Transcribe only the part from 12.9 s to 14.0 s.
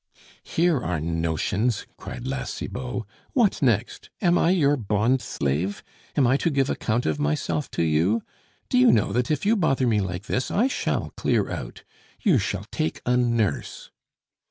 a nurse."